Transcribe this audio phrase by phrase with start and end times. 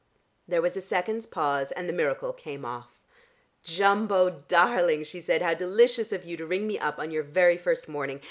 [0.47, 2.97] There was a second's pause, and the miracle came off.
[3.61, 5.43] "Jumbo darling," she said.
[5.43, 8.19] "How delicious of you to ring me up on your very first morning.